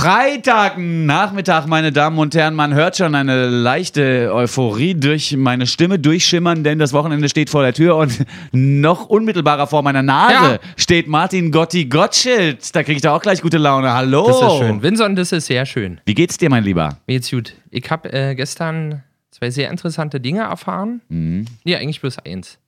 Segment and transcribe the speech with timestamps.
[0.00, 2.54] Freitagnachmittag, meine Damen und Herren.
[2.54, 7.62] Man hört schon eine leichte Euphorie durch meine Stimme durchschimmern, denn das Wochenende steht vor
[7.62, 10.58] der Tür und noch unmittelbarer vor meiner Nase Ja.
[10.76, 12.74] steht Martin Gotti Gottschild.
[12.74, 13.92] Da kriege ich da auch gleich gute Laune.
[13.92, 14.26] Hallo.
[14.26, 14.82] Das ist schön.
[14.82, 16.00] Vincent, das ist sehr schön.
[16.06, 16.96] Wie geht's dir, mein Lieber?
[17.06, 17.54] Mir geht's gut.
[17.70, 21.02] Ich habe äh, gestern zwei sehr interessante Dinge erfahren.
[21.10, 21.44] Mhm.
[21.64, 22.58] Nee, eigentlich bloß eins.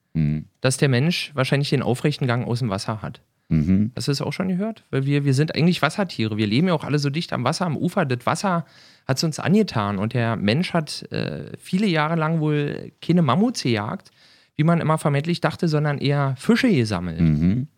[0.60, 3.22] Dass der Mensch wahrscheinlich den aufrechten Gang aus dem Wasser hat.
[3.52, 3.92] Mhm.
[3.94, 4.84] Hast du das auch schon gehört?
[4.90, 6.36] Weil wir, wir sind eigentlich Wassertiere.
[6.36, 8.04] Wir leben ja auch alle so dicht am Wasser, am Ufer.
[8.04, 8.64] Das Wasser
[9.06, 9.98] hat es uns angetan.
[9.98, 14.10] Und der Mensch hat äh, viele Jahre lang wohl keine Mammuts gejagt,
[14.56, 17.20] wie man immer vermeintlich dachte, sondern eher Fische gesammelt.
[17.20, 17.68] Mhm.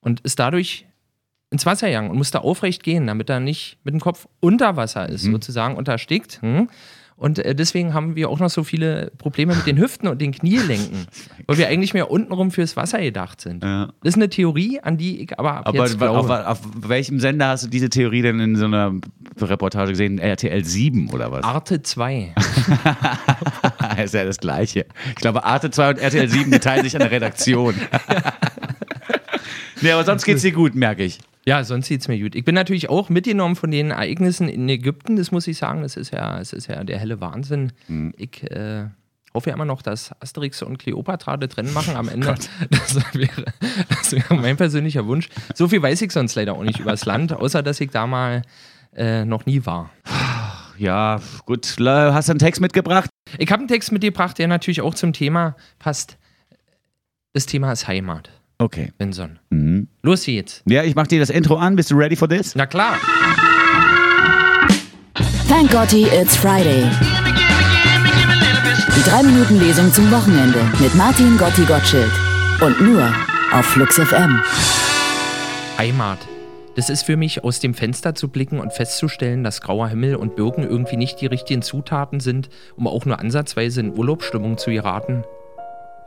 [0.00, 0.86] Und ist dadurch
[1.50, 5.08] ins Wasser gegangen und musste aufrecht gehen, damit er nicht mit dem Kopf unter Wasser
[5.08, 6.42] ist, sozusagen unterstickt.
[6.42, 6.68] Hm?
[7.24, 10.32] Und äh, deswegen haben wir auch noch so viele Probleme mit den Hüften und den
[10.32, 11.06] Knielenken,
[11.46, 13.64] weil wir eigentlich mehr untenrum fürs Wasser gedacht sind.
[13.64, 13.86] Ja.
[14.02, 16.46] Das ist eine Theorie, an die ich aber ab Aber jetzt auf, glaube.
[16.46, 18.92] auf welchem Sender hast du diese Theorie denn in so einer
[19.40, 20.18] Reportage gesehen?
[20.18, 21.44] RTL 7 oder was?
[21.44, 22.34] Arte 2.
[24.04, 24.84] ist ja das Gleiche.
[25.08, 27.74] Ich glaube, Arte 2 und RTL 7, die teilen sich an der Redaktion.
[29.80, 31.20] nee, aber sonst geht's dir gut, merke ich.
[31.46, 32.34] Ja, sonst sieht es mir gut.
[32.34, 35.82] Ich bin natürlich auch mitgenommen von den Ereignissen in Ägypten, das muss ich sagen.
[35.82, 37.72] Das ist ja, das ist ja der helle Wahnsinn.
[38.16, 38.86] Ich äh,
[39.34, 42.34] hoffe ja immer noch, dass Asterix und Cleopatra das Rennen machen am Ende.
[42.70, 43.44] das, wäre,
[43.88, 45.28] das wäre mein persönlicher Wunsch.
[45.54, 48.42] So viel weiß ich sonst leider auch nicht übers Land, außer dass ich da mal
[48.94, 49.90] äh, noch nie war.
[50.78, 51.76] Ja, gut.
[51.78, 53.10] Hast du einen Text mitgebracht?
[53.38, 56.16] Ich habe einen Text mitgebracht, der natürlich auch zum Thema passt.
[57.32, 58.92] Das Thema ist Heimat, Okay.
[58.98, 59.38] Vinson.
[59.50, 59.88] Mhm.
[60.02, 60.62] Los geht's.
[60.66, 61.76] Ja, ich mach dir das Intro an.
[61.76, 62.54] Bist du ready for this?
[62.54, 62.98] Na klar.
[65.48, 66.88] Thank Gotti, it's Friday.
[68.96, 72.10] Die 3-Minuten-Lesung zum Wochenende mit Martin Gotti Gottschild.
[72.60, 73.12] Und nur
[73.52, 74.40] auf Flux FM.
[75.76, 76.18] Heimat.
[76.76, 80.34] Das ist für mich, aus dem Fenster zu blicken und festzustellen, dass grauer Himmel und
[80.34, 85.24] Birken irgendwie nicht die richtigen Zutaten sind, um auch nur ansatzweise in Urlaubsstimmung zu geraten.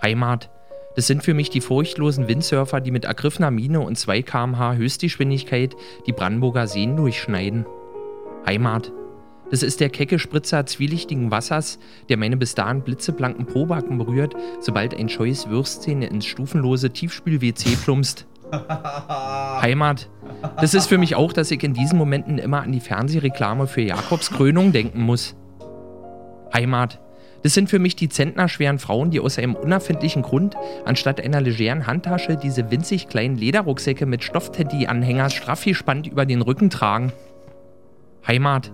[0.02, 0.50] Heimat.
[0.98, 5.76] Das sind für mich die furchtlosen Windsurfer, die mit ergriffener Miene und 2 km/h Höchstgeschwindigkeit
[6.08, 7.68] die Brandenburger Seen durchschneiden.
[8.48, 8.92] Heimat.
[9.52, 11.78] Das ist der kecke Spritzer zwielichtigen Wassers,
[12.10, 18.26] der meine bis dahin blitzeblanken Probacken berührt, sobald ein scheues Würstchen ins stufenlose Tiefspül-WC plumpst.
[18.52, 20.10] Heimat.
[20.60, 23.82] Das ist für mich auch, dass ich in diesen Momenten immer an die Fernsehreklame für
[23.82, 25.36] Jakobs Krönung denken muss.
[26.52, 27.00] Heimat.
[27.48, 31.88] Das sind für mich die zentnerschweren Frauen, die aus einem unerfindlichen Grund anstatt einer legeren
[31.88, 37.14] Handtasche diese winzig kleinen Lederrucksäcke mit Stoffteddy-Anhänger straff gespannt über den Rücken tragen.
[38.28, 38.74] Heimat.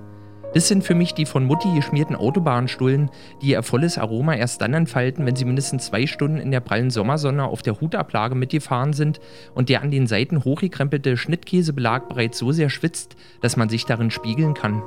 [0.55, 3.11] Das sind für mich die von Mutti geschmierten Autobahnstullen,
[3.43, 6.89] die ihr volles Aroma erst dann entfalten, wenn sie mindestens zwei Stunden in der prallen
[6.89, 9.19] Sommersonne auf der Hutablage mitgefahren sind
[9.53, 14.09] und der an den Seiten hochgekrempelte Schnittkäsebelag bereits so sehr schwitzt, dass man sich darin
[14.09, 14.81] spiegeln kann.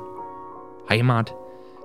[0.89, 1.33] Heimat.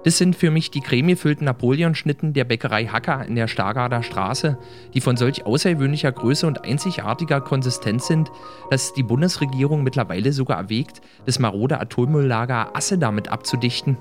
[0.05, 4.59] Das sind für mich die cremefüllten Napoleonschnitten der Bäckerei Hacker in der Stargarder Straße,
[4.95, 8.31] die von solch außergewöhnlicher Größe und einzigartiger Konsistenz sind,
[8.71, 13.97] dass die Bundesregierung mittlerweile sogar erwägt, das marode Atommülllager Asse damit abzudichten.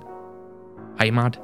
[1.00, 1.39] Heimat.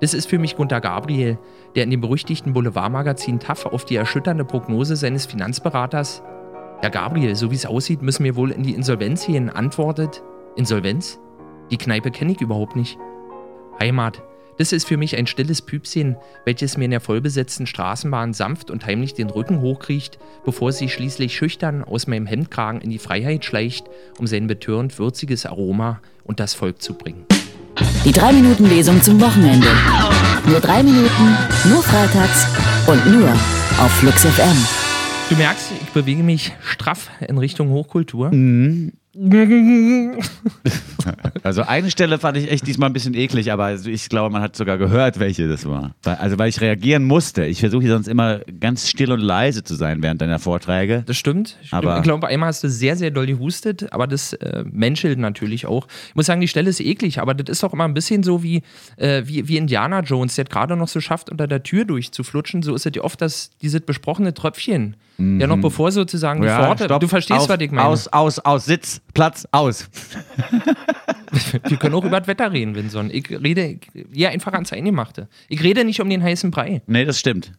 [0.00, 1.38] Das ist für mich Gunter Gabriel,
[1.74, 6.22] der in dem berüchtigten Boulevardmagazin TAF auf die erschütternde Prognose seines Finanzberaters
[6.84, 10.22] Herr Gabriel, so wie es aussieht, müssen wir wohl in die Insolvenz gehen, antwortet
[10.54, 11.18] Insolvenz?
[11.70, 12.98] Die Kneipe kenne ich überhaupt nicht.
[13.80, 14.22] Heimat.
[14.56, 18.86] Das ist für mich ein stilles Püpschen, welches mir in der vollbesetzten Straßenbahn sanft und
[18.86, 23.44] heimlich den Rücken hochkriecht, bevor es sich schließlich schüchtern aus meinem Hemdkragen in die Freiheit
[23.44, 23.86] schleicht,
[24.18, 27.26] um sein betörend würziges Aroma und das Volk zu bringen.
[28.04, 29.66] Die 3-Minuten-Lesung zum Wochenende.
[30.46, 31.36] Nur 3 Minuten,
[31.68, 32.46] nur freitags
[32.86, 33.28] und nur
[33.78, 34.56] auf Flux FM.
[35.30, 38.30] Du merkst, ich bewege mich straff in Richtung Hochkultur.
[41.42, 44.40] Also eine Stelle fand ich echt diesmal ein bisschen eklig, aber also ich glaube, man
[44.40, 45.94] hat sogar gehört, welche das war.
[46.04, 47.44] Also weil ich reagieren musste.
[47.44, 51.02] Ich versuche sonst immer ganz still und leise zu sein während deiner Vorträge.
[51.06, 51.58] Das stimmt.
[51.62, 55.18] Ich Aber- glaube, glaub, einmal hast du sehr, sehr doll gehustet, aber das äh, menschelt
[55.18, 55.86] natürlich auch.
[56.08, 58.42] Ich muss sagen, die Stelle ist eklig, aber das ist auch immer ein bisschen so
[58.42, 58.62] wie,
[58.96, 62.62] äh, wie, wie Indiana Jones, der gerade noch so schafft, unter der Tür durchzuflutschen.
[62.62, 64.96] So ist es ja oft das, dieses besprochene Tröpfchen.
[65.18, 66.88] Ja, noch bevor sozusagen die Pforte.
[66.88, 67.86] Du verstehst, Auf, was ich meine.
[67.86, 69.88] Aus, aus, aus, Sitz, Platz, aus.
[71.68, 73.10] Wir können auch über das Wetter reden, Vinson.
[73.12, 73.78] Ich rede
[74.12, 75.28] ja einfach ans Eingemachte.
[75.48, 76.82] Ich rede nicht um den heißen Brei.
[76.86, 77.52] Nee, das stimmt.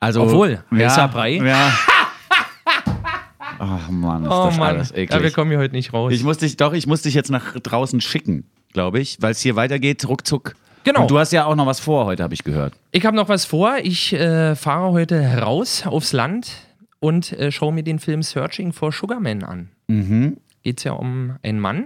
[0.00, 1.32] Also, Obwohl, ja, heißer Brei.
[1.36, 1.72] Ja.
[3.58, 5.34] Ach Mann, ist Oh das Mann, alles ja, wir eklig.
[5.34, 6.12] kommen hier heute nicht raus.
[6.12, 9.40] ich muss dich, doch, ich muss dich jetzt nach draußen schicken, glaube ich, weil es
[9.40, 10.54] hier weitergeht, ruckzuck.
[10.84, 11.02] Genau.
[11.02, 12.74] Und du hast ja auch noch was vor heute, habe ich gehört.
[12.92, 13.76] Ich habe noch was vor.
[13.82, 16.52] Ich äh, fahre heute raus aufs Land
[17.00, 19.70] und äh, schaue mir den Film Searching for Sugarman an.
[19.88, 20.36] Mhm.
[20.66, 21.84] Geht es ja um einen Mann,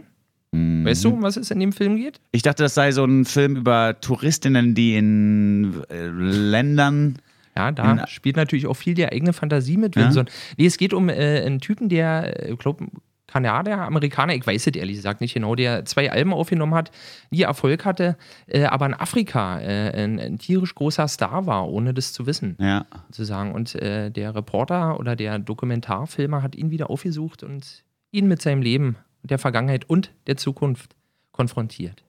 [0.52, 2.18] Weißt du, um was es in dem Film geht?
[2.32, 7.18] Ich dachte, das sei so ein Film über Touristinnen, die in äh, Ländern.
[7.54, 9.94] Ja, da In- spielt natürlich auch viel die eigene Fantasie mit.
[9.96, 10.10] Ja?
[10.10, 12.86] So, ein- nee, es geht um äh, einen Typen, der, äh, ich glaube,
[13.28, 16.90] Kanadier, Amerikaner, ich weiß es ehrlich gesagt nicht genau, der zwei Alben aufgenommen hat,
[17.30, 18.16] nie Erfolg hatte,
[18.48, 22.56] äh, aber in Afrika äh, ein, ein tierisch großer Star war, ohne das zu wissen.
[22.58, 22.86] Ja.
[23.08, 23.52] sozusagen.
[23.52, 28.62] Und äh, der Reporter oder der Dokumentarfilmer hat ihn wieder aufgesucht und ihn mit seinem
[28.62, 30.94] Leben, der Vergangenheit und der Zukunft
[31.32, 32.04] konfrontiert.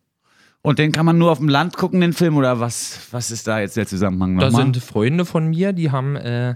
[0.63, 3.48] Und den kann man nur auf dem Land gucken, den Film, oder was, was ist
[3.48, 4.62] da jetzt der Zusammenhang Da nochmal?
[4.63, 6.56] sind Freunde von mir, die haben äh,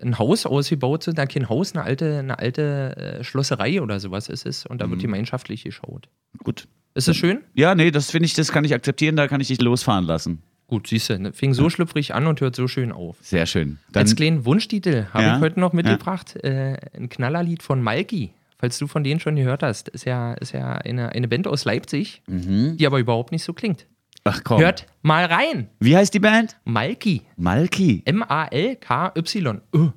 [0.00, 4.46] ein Haus ausgebaut, na, kein Haus, eine alte, eine alte äh, Schlosserei oder sowas ist
[4.46, 4.64] es.
[4.64, 6.08] Und da wird gemeinschaftlich geschaut.
[6.38, 6.66] Gut.
[6.94, 7.40] Ist das schön?
[7.54, 10.42] Ja, nee, das finde ich, das kann ich akzeptieren, da kann ich dich losfahren lassen.
[10.66, 11.32] Gut, siehst du, ne?
[11.34, 13.16] fing so schlüpfrig an und hört so schön auf.
[13.20, 13.78] Sehr schön.
[13.92, 18.32] Dann, Als kleinen Wunschtitel habe Ja, ich heute noch mitgebracht, äh, ein Knallerlied von Malki.
[18.62, 21.64] Falls du von denen schon gehört hast, ist ja, ist ja eine, eine Band aus
[21.64, 23.88] Leipzig, die aber überhaupt nicht so klingt.
[24.22, 24.60] ach komm.
[24.60, 25.68] Hört mal rein.
[25.80, 26.56] Wie heißt die Band?
[26.62, 27.22] Malki.
[27.36, 28.02] Malki.
[28.04, 29.60] M-A-L-K-Y.
[29.74, 29.88] Öh,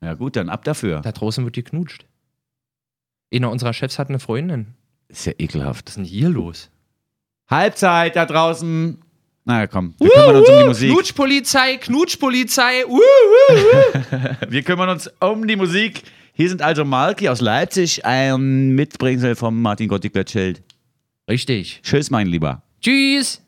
[0.00, 1.00] Ja gut, dann ab dafür.
[1.00, 2.06] da draußen wird geknutscht.
[3.34, 4.74] Einer unserer Chefs hat eine Freundin.
[5.08, 5.86] ist ja ekelhaft.
[5.88, 6.70] Was ist denn hier los?
[7.50, 8.98] Halbzeit da draußen.
[9.44, 10.92] Na komm, wir kümmern uns um die Musik.
[10.92, 12.84] Knutschpolizei, Knutschpolizei.
[12.88, 14.36] Uh, uh.
[14.48, 16.04] Wir kümmern uns um die Musik.
[16.34, 20.62] Hier sind also Malki aus Leipzig, ein Mitbringsel vom Martin Gotti Götzschild.
[21.28, 21.80] Richtig.
[21.82, 22.62] Tschüss, mein Lieber.
[22.80, 23.42] Tschüss.